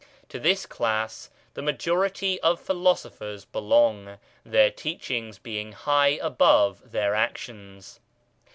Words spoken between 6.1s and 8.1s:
above their actions.